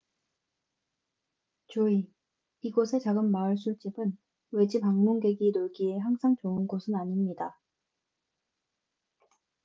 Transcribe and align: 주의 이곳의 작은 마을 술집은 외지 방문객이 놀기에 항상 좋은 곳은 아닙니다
주의 1.67 2.07
이곳의 2.61 3.01
작은 3.01 3.29
마을 3.29 3.55
술집은 3.55 4.17
외지 4.49 4.79
방문객이 4.81 5.51
놀기에 5.53 5.99
항상 5.99 6.35
좋은 6.41 6.65
곳은 6.65 6.95
아닙니다 6.95 7.61